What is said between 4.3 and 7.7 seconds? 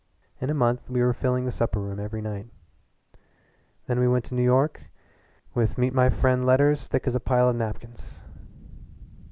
New York with meet my friend letters thick as a pile of